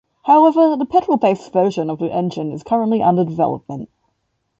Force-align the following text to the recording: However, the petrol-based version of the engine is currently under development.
However, 0.23 0.75
the 0.77 0.87
petrol-based 0.87 1.53
version 1.53 1.87
of 1.91 1.99
the 1.99 2.11
engine 2.11 2.51
is 2.51 2.63
currently 2.63 3.03
under 3.03 3.23
development. 3.23 3.87